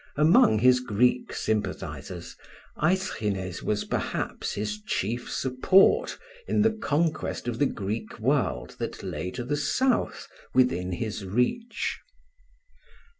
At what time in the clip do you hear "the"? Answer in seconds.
6.63-6.71, 7.59-7.67, 9.43-9.55